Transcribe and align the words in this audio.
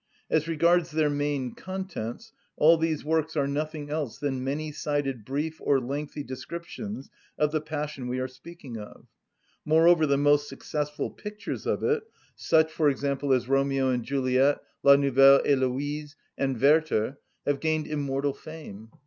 As 0.31 0.47
regards 0.47 0.89
their 0.89 1.11
main 1.11 1.53
contents, 1.53 2.31
all 2.57 2.75
these 2.75 3.05
works 3.05 3.37
are 3.37 3.45
nothing 3.47 3.91
else 3.91 4.17
than 4.17 4.43
many‐sided 4.43 5.23
brief 5.23 5.61
or 5.61 5.79
lengthy 5.79 6.23
descriptions 6.23 7.11
of 7.37 7.51
the 7.51 7.61
passion 7.61 8.07
we 8.07 8.17
are 8.19 8.27
speaking 8.27 8.79
of. 8.79 9.05
Moreover, 9.63 10.07
the 10.07 10.17
most 10.17 10.49
successful 10.49 11.11
pictures 11.11 11.67
of 11.67 11.83
it—such, 11.83 12.71
for 12.71 12.89
example, 12.89 13.31
as 13.31 13.47
Romeo 13.47 13.89
and 13.91 14.03
Juliet, 14.03 14.57
La 14.81 14.95
Nouvelle 14.95 15.43
Hélöise, 15.43 16.15
and 16.35 16.59
Werther—have 16.59 17.59
gained 17.59 17.85
immortal 17.85 18.33
fame. 18.33 18.89